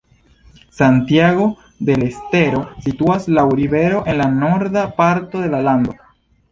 [0.77, 1.43] Santiago
[1.89, 5.99] del Estero situas laŭ rivero en la norda parto de la lando.